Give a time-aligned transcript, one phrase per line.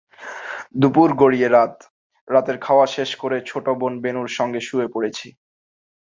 [0.75, 1.75] দুপুর গড়িয়ে রাত,
[2.27, 5.27] রাতের খাওয়া শেষ করে ছোট বোন বেণুর সঙ্গে শুয়ে পড়েছি।